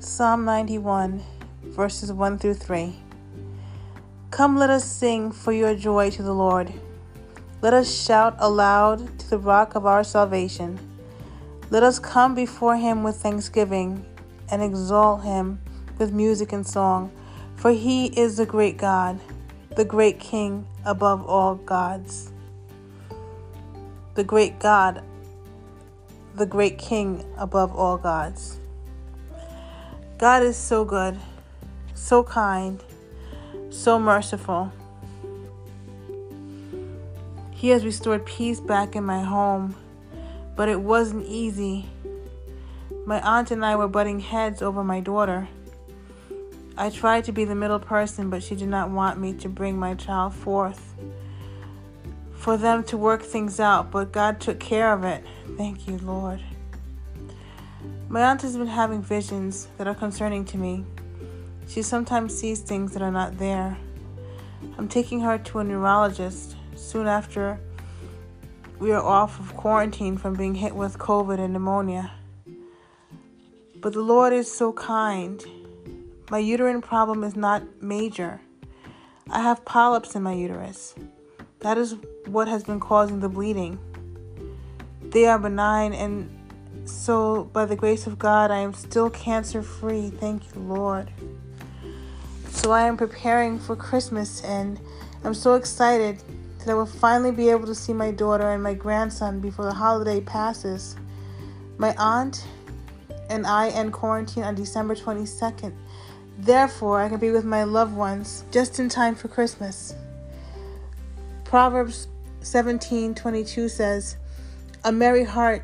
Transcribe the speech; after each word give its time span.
Psalm 0.00 0.44
91, 0.44 1.20
verses 1.64 2.12
1 2.12 2.38
through 2.38 2.54
3. 2.54 2.94
Come, 4.30 4.56
let 4.56 4.70
us 4.70 4.84
sing 4.84 5.32
for 5.32 5.50
your 5.50 5.74
joy 5.74 6.08
to 6.10 6.22
the 6.22 6.32
Lord. 6.32 6.72
Let 7.62 7.74
us 7.74 7.92
shout 7.92 8.36
aloud 8.38 9.18
to 9.18 9.30
the 9.30 9.38
rock 9.38 9.74
of 9.74 9.86
our 9.86 10.04
salvation. 10.04 10.78
Let 11.70 11.82
us 11.82 11.98
come 11.98 12.36
before 12.36 12.76
him 12.76 13.02
with 13.02 13.16
thanksgiving 13.16 14.04
and 14.52 14.62
exalt 14.62 15.24
him 15.24 15.58
with 15.98 16.12
music 16.12 16.52
and 16.52 16.64
song, 16.64 17.10
for 17.56 17.72
he 17.72 18.06
is 18.06 18.36
the 18.36 18.46
great 18.46 18.76
God, 18.76 19.18
the 19.74 19.84
great 19.84 20.20
King 20.20 20.64
above 20.84 21.26
all 21.26 21.56
gods. 21.56 22.30
The 24.14 24.22
great 24.22 24.60
God, 24.60 25.02
the 26.36 26.46
great 26.46 26.78
King 26.78 27.24
above 27.36 27.74
all 27.74 27.98
gods. 27.98 28.60
God 30.18 30.42
is 30.42 30.56
so 30.56 30.84
good, 30.84 31.16
so 31.94 32.24
kind, 32.24 32.82
so 33.70 34.00
merciful. 34.00 34.72
He 37.52 37.68
has 37.68 37.84
restored 37.84 38.26
peace 38.26 38.58
back 38.58 38.96
in 38.96 39.04
my 39.04 39.22
home, 39.22 39.76
but 40.56 40.68
it 40.68 40.80
wasn't 40.80 41.24
easy. 41.26 41.86
My 43.06 43.20
aunt 43.20 43.52
and 43.52 43.64
I 43.64 43.76
were 43.76 43.86
butting 43.86 44.18
heads 44.18 44.60
over 44.60 44.82
my 44.82 44.98
daughter. 44.98 45.46
I 46.76 46.90
tried 46.90 47.22
to 47.26 47.32
be 47.32 47.44
the 47.44 47.54
middle 47.54 47.78
person, 47.78 48.28
but 48.28 48.42
she 48.42 48.56
did 48.56 48.68
not 48.68 48.90
want 48.90 49.20
me 49.20 49.34
to 49.34 49.48
bring 49.48 49.78
my 49.78 49.94
child 49.94 50.34
forth 50.34 50.94
for 52.34 52.56
them 52.56 52.82
to 52.84 52.96
work 52.96 53.22
things 53.22 53.60
out, 53.60 53.92
but 53.92 54.10
God 54.10 54.40
took 54.40 54.58
care 54.58 54.92
of 54.92 55.04
it. 55.04 55.24
Thank 55.56 55.86
you, 55.86 55.98
Lord. 55.98 56.40
My 58.10 58.22
aunt 58.22 58.40
has 58.40 58.56
been 58.56 58.68
having 58.68 59.02
visions 59.02 59.68
that 59.76 59.86
are 59.86 59.94
concerning 59.94 60.46
to 60.46 60.56
me. 60.56 60.82
She 61.66 61.82
sometimes 61.82 62.34
sees 62.34 62.60
things 62.60 62.94
that 62.94 63.02
are 63.02 63.10
not 63.10 63.36
there. 63.36 63.76
I'm 64.78 64.88
taking 64.88 65.20
her 65.20 65.36
to 65.36 65.58
a 65.58 65.64
neurologist 65.64 66.56
soon 66.74 67.06
after 67.06 67.60
we 68.78 68.92
are 68.92 69.02
off 69.02 69.38
of 69.38 69.54
quarantine 69.56 70.16
from 70.16 70.34
being 70.34 70.54
hit 70.54 70.74
with 70.74 70.98
COVID 70.98 71.38
and 71.38 71.52
pneumonia. 71.52 72.12
But 73.76 73.92
the 73.92 74.00
Lord 74.00 74.32
is 74.32 74.50
so 74.50 74.72
kind. 74.72 75.44
My 76.30 76.38
uterine 76.38 76.80
problem 76.80 77.22
is 77.24 77.36
not 77.36 77.62
major. 77.82 78.40
I 79.28 79.42
have 79.42 79.66
polyps 79.66 80.14
in 80.14 80.22
my 80.22 80.32
uterus. 80.32 80.94
That 81.60 81.76
is 81.76 81.96
what 82.24 82.48
has 82.48 82.64
been 82.64 82.80
causing 82.80 83.20
the 83.20 83.28
bleeding. 83.28 83.78
They 85.02 85.26
are 85.26 85.38
benign 85.38 85.92
and 85.92 86.37
so, 86.88 87.44
by 87.52 87.66
the 87.66 87.76
grace 87.76 88.06
of 88.06 88.18
God, 88.18 88.50
I 88.50 88.58
am 88.58 88.72
still 88.72 89.10
cancer 89.10 89.62
free. 89.62 90.08
Thank 90.08 90.54
you, 90.54 90.60
Lord. 90.62 91.10
So, 92.48 92.72
I 92.72 92.82
am 92.82 92.96
preparing 92.96 93.58
for 93.58 93.76
Christmas 93.76 94.42
and 94.42 94.80
I'm 95.22 95.34
so 95.34 95.54
excited 95.54 96.22
that 96.58 96.68
I 96.68 96.74
will 96.74 96.86
finally 96.86 97.30
be 97.30 97.50
able 97.50 97.66
to 97.66 97.74
see 97.74 97.92
my 97.92 98.10
daughter 98.10 98.50
and 98.52 98.62
my 98.62 98.72
grandson 98.72 99.38
before 99.38 99.66
the 99.66 99.74
holiday 99.74 100.20
passes. 100.20 100.96
My 101.76 101.94
aunt 101.98 102.46
and 103.28 103.46
I 103.46 103.68
end 103.68 103.92
quarantine 103.92 104.44
on 104.44 104.54
December 104.54 104.94
22nd. 104.94 105.74
Therefore, 106.38 107.02
I 107.02 107.08
can 107.10 107.18
be 107.18 107.30
with 107.30 107.44
my 107.44 107.64
loved 107.64 107.94
ones 107.94 108.44
just 108.50 108.80
in 108.80 108.88
time 108.88 109.14
for 109.14 109.28
Christmas. 109.28 109.94
Proverbs 111.44 112.08
17:22 112.40 113.68
says, 113.68 114.16
"A 114.84 114.92
merry 114.92 115.24
heart 115.24 115.62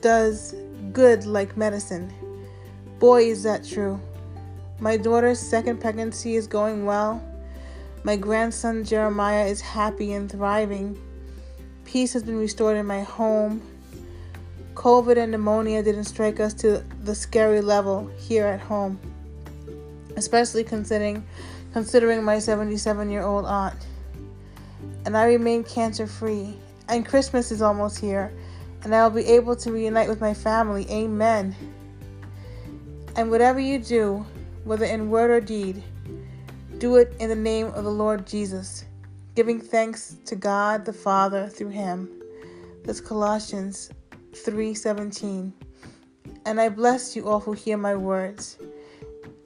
does 0.00 0.54
good 0.92 1.26
like 1.26 1.56
medicine. 1.56 2.12
Boy, 2.98 3.24
is 3.24 3.42
that 3.44 3.64
true. 3.64 4.00
My 4.80 4.96
daughter's 4.96 5.38
second 5.38 5.80
pregnancy 5.80 6.36
is 6.36 6.46
going 6.46 6.84
well. 6.84 7.22
My 8.04 8.16
grandson 8.16 8.84
Jeremiah 8.84 9.46
is 9.46 9.60
happy 9.60 10.12
and 10.12 10.30
thriving. 10.30 10.98
Peace 11.84 12.12
has 12.12 12.22
been 12.22 12.38
restored 12.38 12.76
in 12.76 12.86
my 12.86 13.02
home. 13.02 13.60
COVID 14.74 15.16
and 15.16 15.32
pneumonia 15.32 15.82
didn't 15.82 16.04
strike 16.04 16.38
us 16.38 16.54
to 16.54 16.84
the 17.02 17.14
scary 17.14 17.60
level 17.60 18.08
here 18.16 18.46
at 18.46 18.60
home, 18.60 19.00
especially 20.16 20.62
considering 20.62 21.26
considering 21.72 22.22
my 22.22 22.36
77-year-old 22.36 23.44
aunt. 23.44 23.86
And 25.04 25.16
I 25.16 25.24
remain 25.26 25.64
cancer 25.64 26.06
free. 26.06 26.54
And 26.88 27.04
Christmas 27.04 27.50
is 27.50 27.60
almost 27.60 27.98
here 27.98 28.32
and 28.82 28.94
I'll 28.94 29.10
be 29.10 29.24
able 29.24 29.56
to 29.56 29.72
reunite 29.72 30.08
with 30.08 30.20
my 30.20 30.34
family. 30.34 30.86
Amen. 30.90 31.54
And 33.16 33.30
whatever 33.30 33.58
you 33.58 33.78
do, 33.78 34.24
whether 34.64 34.84
in 34.84 35.10
word 35.10 35.30
or 35.30 35.40
deed, 35.40 35.82
do 36.78 36.96
it 36.96 37.16
in 37.18 37.28
the 37.28 37.36
name 37.36 37.66
of 37.68 37.84
the 37.84 37.90
Lord 37.90 38.26
Jesus, 38.26 38.84
giving 39.34 39.60
thanks 39.60 40.16
to 40.26 40.36
God 40.36 40.84
the 40.84 40.92
Father 40.92 41.48
through 41.48 41.70
him. 41.70 42.08
That's 42.84 43.00
Colossians 43.00 43.90
3:17. 44.32 45.52
And 46.46 46.60
I 46.60 46.68
bless 46.68 47.16
you 47.16 47.28
all 47.28 47.40
who 47.40 47.52
hear 47.52 47.76
my 47.76 47.96
words. 47.96 48.58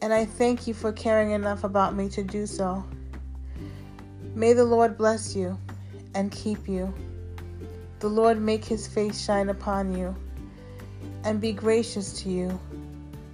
And 0.00 0.12
I 0.12 0.24
thank 0.24 0.66
you 0.66 0.74
for 0.74 0.92
caring 0.92 1.32
enough 1.32 1.64
about 1.64 1.94
me 1.94 2.08
to 2.10 2.22
do 2.22 2.46
so. 2.46 2.84
May 4.34 4.52
the 4.52 4.64
Lord 4.64 4.96
bless 4.96 5.36
you 5.36 5.58
and 6.14 6.30
keep 6.32 6.68
you. 6.68 6.94
The 8.00 8.08
Lord 8.08 8.40
make 8.40 8.64
his 8.64 8.86
face 8.86 9.20
shine 9.20 9.48
upon 9.48 9.96
you 9.96 10.14
and 11.24 11.40
be 11.40 11.52
gracious 11.52 12.12
to 12.22 12.28
you. 12.28 12.58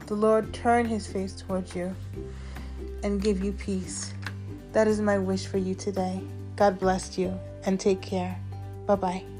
The 0.06 0.14
Lord 0.14 0.52
turn 0.52 0.86
his 0.86 1.06
face 1.06 1.34
towards 1.34 1.74
you 1.74 1.94
and 3.02 3.20
give 3.20 3.44
you 3.44 3.52
peace. 3.52 4.14
That 4.72 4.88
is 4.88 5.00
my 5.00 5.18
wish 5.18 5.46
for 5.46 5.58
you 5.58 5.74
today. 5.74 6.22
God 6.56 6.78
bless 6.78 7.18
you 7.18 7.38
and 7.66 7.78
take 7.78 8.00
care. 8.00 8.38
Bye 8.86 8.96
bye. 8.96 9.33